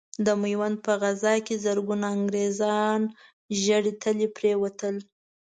[0.25, 3.01] د ميوند په غزا کې زرګونه انګرېزان
[3.61, 4.95] ژړې تلې پرې وتل.